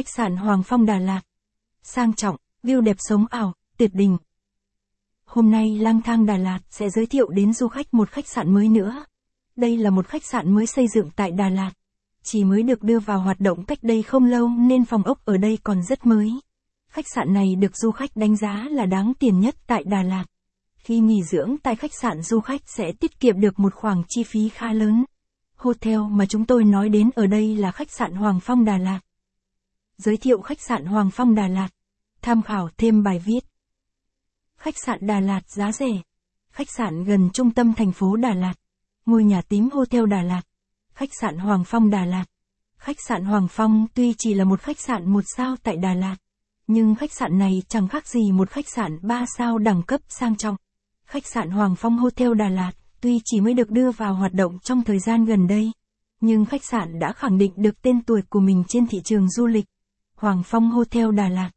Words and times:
Khách 0.00 0.08
sạn 0.08 0.36
Hoàng 0.36 0.62
Phong 0.62 0.86
Đà 0.86 0.98
Lạt. 0.98 1.20
Sang 1.82 2.14
trọng, 2.14 2.36
view 2.62 2.80
đẹp 2.80 2.96
sống 2.98 3.26
ảo, 3.30 3.54
tuyệt 3.76 3.90
đỉnh. 3.94 4.16
Hôm 5.24 5.50
nay 5.50 5.78
lang 5.78 6.02
thang 6.02 6.26
Đà 6.26 6.36
Lạt 6.36 6.58
sẽ 6.70 6.90
giới 6.90 7.06
thiệu 7.06 7.28
đến 7.28 7.52
du 7.52 7.68
khách 7.68 7.94
một 7.94 8.10
khách 8.10 8.28
sạn 8.28 8.54
mới 8.54 8.68
nữa. 8.68 9.04
Đây 9.56 9.76
là 9.76 9.90
một 9.90 10.06
khách 10.06 10.24
sạn 10.24 10.54
mới 10.54 10.66
xây 10.66 10.88
dựng 10.88 11.10
tại 11.16 11.30
Đà 11.30 11.48
Lạt. 11.48 11.70
Chỉ 12.22 12.44
mới 12.44 12.62
được 12.62 12.82
đưa 12.82 12.98
vào 12.98 13.20
hoạt 13.20 13.40
động 13.40 13.64
cách 13.64 13.78
đây 13.82 14.02
không 14.02 14.24
lâu 14.24 14.48
nên 14.48 14.84
phòng 14.84 15.02
ốc 15.02 15.24
ở 15.24 15.36
đây 15.36 15.58
còn 15.62 15.82
rất 15.82 16.06
mới. 16.06 16.30
Khách 16.90 17.06
sạn 17.14 17.32
này 17.32 17.54
được 17.54 17.76
du 17.76 17.90
khách 17.90 18.10
đánh 18.16 18.36
giá 18.36 18.66
là 18.70 18.86
đáng 18.86 19.12
tiền 19.18 19.40
nhất 19.40 19.54
tại 19.66 19.84
Đà 19.84 20.02
Lạt. 20.02 20.24
Khi 20.74 20.98
nghỉ 20.98 21.22
dưỡng 21.22 21.56
tại 21.62 21.76
khách 21.76 21.94
sạn 21.94 22.22
du 22.22 22.40
khách 22.40 22.60
sẽ 22.66 22.92
tiết 23.00 23.20
kiệm 23.20 23.40
được 23.40 23.58
một 23.58 23.74
khoản 23.74 24.02
chi 24.08 24.22
phí 24.22 24.48
khá 24.48 24.72
lớn. 24.72 25.04
Hotel 25.56 26.00
mà 26.10 26.26
chúng 26.26 26.46
tôi 26.46 26.64
nói 26.64 26.88
đến 26.88 27.10
ở 27.14 27.26
đây 27.26 27.56
là 27.56 27.72
khách 27.72 27.90
sạn 27.90 28.14
Hoàng 28.14 28.40
Phong 28.40 28.64
Đà 28.64 28.78
Lạt. 28.78 29.00
Giới 30.02 30.16
thiệu 30.16 30.40
khách 30.40 30.60
sạn 30.60 30.84
Hoàng 30.84 31.10
Phong 31.12 31.34
Đà 31.34 31.48
Lạt. 31.48 31.68
Tham 32.22 32.42
khảo 32.42 32.68
thêm 32.76 33.02
bài 33.02 33.18
viết. 33.18 33.40
Khách 34.56 34.74
sạn 34.86 34.98
Đà 35.06 35.20
Lạt 35.20 35.50
giá 35.50 35.72
rẻ. 35.72 36.02
Khách 36.52 36.70
sạn 36.70 37.04
gần 37.04 37.30
trung 37.32 37.50
tâm 37.50 37.74
thành 37.74 37.92
phố 37.92 38.16
Đà 38.16 38.34
Lạt. 38.34 38.54
Ngôi 39.06 39.24
nhà 39.24 39.42
tím 39.48 39.68
Hotel 39.72 40.06
Đà 40.06 40.22
Lạt. 40.22 40.42
Khách 40.94 41.08
sạn 41.20 41.38
Hoàng 41.38 41.64
Phong 41.66 41.90
Đà 41.90 42.04
Lạt. 42.04 42.24
Khách 42.76 42.96
sạn 43.08 43.24
Hoàng 43.24 43.48
Phong 43.50 43.86
tuy 43.94 44.14
chỉ 44.18 44.34
là 44.34 44.44
một 44.44 44.60
khách 44.60 44.80
sạn 44.80 45.12
một 45.12 45.24
sao 45.36 45.56
tại 45.62 45.76
Đà 45.76 45.94
Lạt, 45.94 46.16
nhưng 46.66 46.94
khách 46.94 47.12
sạn 47.12 47.38
này 47.38 47.62
chẳng 47.68 47.88
khác 47.88 48.06
gì 48.08 48.32
một 48.32 48.50
khách 48.50 48.68
sạn 48.68 48.98
ba 49.02 49.24
sao 49.36 49.58
đẳng 49.58 49.82
cấp 49.82 50.00
sang 50.08 50.36
trọng. 50.36 50.56
Khách 51.06 51.26
sạn 51.26 51.50
Hoàng 51.50 51.76
Phong 51.76 51.98
Hotel 51.98 52.34
Đà 52.34 52.48
Lạt 52.48 52.72
tuy 53.00 53.20
chỉ 53.24 53.40
mới 53.40 53.54
được 53.54 53.70
đưa 53.70 53.90
vào 53.90 54.14
hoạt 54.14 54.32
động 54.32 54.58
trong 54.58 54.84
thời 54.84 54.98
gian 54.98 55.24
gần 55.24 55.46
đây, 55.46 55.72
nhưng 56.20 56.44
khách 56.44 56.64
sạn 56.64 56.98
đã 56.98 57.12
khẳng 57.12 57.38
định 57.38 57.52
được 57.56 57.82
tên 57.82 58.02
tuổi 58.02 58.22
của 58.28 58.40
mình 58.40 58.64
trên 58.68 58.86
thị 58.86 59.00
trường 59.04 59.30
du 59.30 59.46
lịch. 59.46 59.64
Hoàng 60.20 60.42
Phong 60.44 60.70
Hotel 60.70 61.14
Đà 61.14 61.28
Lạt 61.28 61.50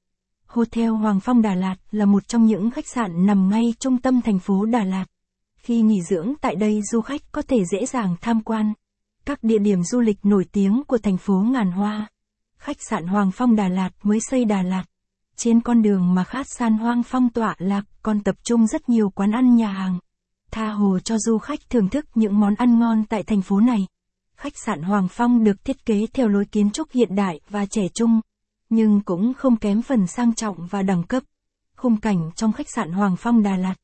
Hotel 0.48 0.90
Hoàng 0.90 1.20
Phong 1.20 1.42
Đà 1.42 1.56
Lạt 1.56 1.76
là 1.92 2.06
một 2.06 2.28
trong 2.28 2.46
những 2.46 2.72
khách 2.72 2.88
sạn 2.88 3.26
nằm 3.26 3.50
ngay 3.50 3.74
trung 3.80 3.98
tâm 3.98 4.22
thành 4.22 4.40
phố 4.40 4.66
Đà 4.66 4.84
Lạt. 4.84 5.06
Khi 5.58 5.82
nghỉ 5.82 6.02
dưỡng 6.02 6.34
tại 6.42 6.56
đây 6.56 6.82
du 6.92 7.02
khách 7.02 7.22
có 7.32 7.42
thể 7.42 7.66
dễ 7.66 7.86
dàng 7.86 8.16
tham 8.22 8.42
quan 8.42 8.74
các 9.26 9.44
địa 9.44 9.58
điểm 9.60 9.84
du 9.84 10.00
lịch 10.00 10.18
nổi 10.24 10.46
tiếng 10.52 10.84
của 10.88 10.98
thành 10.98 11.18
phố 11.18 11.34
Ngàn 11.34 11.72
Hoa. 11.72 12.08
Khách 12.58 12.78
sạn 12.90 13.08
Hoàng 13.08 13.32
Phong 13.32 13.56
Đà 13.56 13.68
Lạt 13.68 13.90
mới 14.04 14.20
xây 14.22 14.46
Đà 14.46 14.62
Lạt. 14.62 14.84
Trên 15.36 15.62
con 15.62 15.82
đường 15.82 16.14
mà 16.14 16.24
khát 16.24 16.48
san 16.50 16.78
hoang 16.78 17.04
phong 17.04 17.30
tọa 17.30 17.56
lạc 17.58 17.84
còn 18.04 18.24
tập 18.24 18.36
trung 18.44 18.68
rất 18.68 18.90
nhiều 18.90 19.10
quán 19.10 19.32
ăn 19.32 19.56
nhà 19.56 19.68
hàng. 19.68 20.00
Tha 20.52 20.70
hồ 20.70 21.00
cho 21.00 21.18
du 21.18 21.38
khách 21.38 21.60
thưởng 21.70 21.90
thức 21.90 22.06
những 22.16 22.40
món 22.40 22.56
ăn 22.56 22.80
ngon 22.80 23.06
tại 23.06 23.24
thành 23.24 23.42
phố 23.42 23.60
này. 23.60 23.88
Khách 24.36 24.58
sạn 24.66 24.82
Hoàng 24.82 25.08
Phong 25.12 25.44
được 25.44 25.66
thiết 25.66 25.86
kế 25.86 26.06
theo 26.14 26.28
lối 26.28 26.46
kiến 26.46 26.72
trúc 26.72 26.92
hiện 26.92 27.16
đại 27.16 27.40
và 27.50 27.66
trẻ 27.66 27.84
trung, 27.94 28.22
nhưng 28.76 29.02
cũng 29.02 29.34
không 29.34 29.56
kém 29.56 29.82
phần 29.82 30.08
sang 30.08 30.36
trọng 30.36 30.68
và 30.68 30.82
đẳng 30.82 31.04
cấp. 31.04 31.24
Khung 31.76 31.98
cảnh 31.98 32.32
trong 32.36 32.52
khách 32.52 32.70
sạn 32.70 32.92
Hoàng 32.92 33.16
Phong 33.18 33.44
Đà 33.44 33.58
Lạt. 33.58 33.76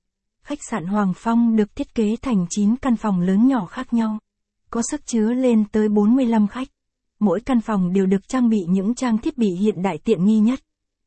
Khách 0.43 0.59
sạn 0.69 0.85
Hoàng 0.85 1.13
Phong 1.15 1.55
được 1.55 1.75
thiết 1.75 1.95
kế 1.95 2.15
thành 2.21 2.45
9 2.49 2.75
căn 2.75 2.95
phòng 2.95 3.21
lớn 3.21 3.47
nhỏ 3.47 3.65
khác 3.65 3.93
nhau, 3.93 4.19
có 4.69 4.81
sức 4.91 5.05
chứa 5.05 5.33
lên 5.33 5.65
tới 5.71 5.89
45 5.89 6.47
khách. 6.47 6.67
Mỗi 7.19 7.39
căn 7.41 7.61
phòng 7.61 7.93
đều 7.93 8.05
được 8.05 8.27
trang 8.27 8.49
bị 8.49 8.59
những 8.69 8.95
trang 8.95 9.17
thiết 9.17 9.37
bị 9.37 9.47
hiện 9.61 9.81
đại 9.81 9.97
tiện 9.97 10.25
nghi 10.25 10.39
nhất, 10.39 10.59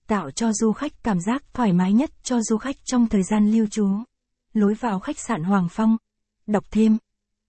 tạo 0.07 0.31
cho 0.31 0.53
du 0.53 0.73
khách 0.73 0.93
cảm 1.05 1.21
giác 1.21 1.55
thoải 1.55 1.73
mái 1.73 1.93
nhất 1.93 2.11
cho 2.23 2.41
du 2.43 2.57
khách 2.57 2.77
trong 2.85 3.09
thời 3.09 3.23
gian 3.23 3.51
lưu 3.51 3.67
trú. 3.67 3.87
Lối 4.53 4.75
vào 4.75 5.01
khách 5.01 5.19
sạn 5.19 5.43
Hoàng 5.43 5.69
Phong. 5.71 5.97
Đọc 6.47 6.65
thêm. 6.71 6.99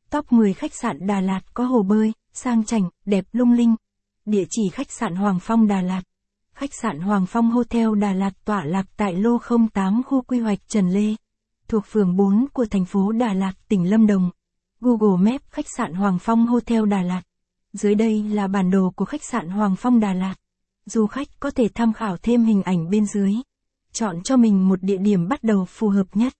Top 0.09 0.31
10 0.31 0.54
khách 0.54 0.73
sạn 0.73 1.08
Đà 1.08 1.22
Lạt 1.22 1.42
có 1.54 1.66
hồ 1.66 1.84
bơi, 1.84 2.14
sang 2.34 2.66
chảnh, 2.66 2.89
đẹp 3.06 3.26
lung 3.31 3.52
linh. 3.52 3.76
Địa 4.26 4.44
chỉ 4.50 4.61
khách 4.73 4.92
sạn 4.92 5.16
Hoàng 5.16 5.39
Phong 5.42 5.67
Đà 5.67 5.81
Lạt. 5.81 6.02
Khách 6.54 6.73
sạn 6.82 7.00
Hoàng 7.00 7.26
Phong 7.26 7.52
Hotel 7.52 7.88
Đà 8.00 8.14
Lạt 8.14 8.32
tọa 8.46 8.66
lạc 8.66 8.86
tại 8.98 9.14
lô 9.14 9.38
08 9.73 10.04
khu 10.04 10.22
quy 10.22 10.40
hoạch 10.40 10.60
Trần 10.68 10.90
Lê, 10.90 11.16
thuộc 11.68 11.84
phường 11.86 12.16
4 12.16 12.45
của 12.54 12.66
thành 12.72 12.86
phố 12.86 13.12
Đà 13.12 13.34
Lạt, 13.34 13.54
tỉnh 13.70 13.89
Lâm 13.89 14.08
Đồng. 14.08 14.30
Google 14.82 15.32
Maps 15.32 15.45
khách 15.50 15.66
sạn 15.77 15.94
Hoàng 15.94 16.20
Phong 16.20 16.48
Hotel 16.48 16.86
Đà 16.89 17.02
Lạt. 17.02 17.22
Dưới 17.73 17.95
đây 17.95 18.23
là 18.23 18.48
bản 18.48 18.72
đồ 18.72 18.94
của 18.95 19.05
khách 19.05 19.23
sạn 19.23 19.50
Hoàng 19.50 19.76
Phong 19.76 20.00
Đà 20.00 20.14
Lạt. 20.14 20.36
Du 20.86 21.08
khách 21.08 21.27
có 21.39 21.52
thể 21.52 21.67
tham 21.76 21.94
khảo 21.94 22.17
thêm 22.17 22.45
hình 22.45 22.64
ảnh 22.64 22.89
bên 22.89 23.06
dưới. 23.06 23.33
Chọn 23.92 24.23
cho 24.23 24.38
mình 24.38 24.67
một 24.67 24.83
địa 24.83 24.98
điểm 24.98 25.27
bắt 25.27 25.44
đầu 25.44 25.66
phù 25.66 25.89
hợp 25.89 26.08
nhất. 26.14 26.33